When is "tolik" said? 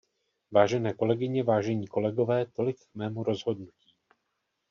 2.45-2.77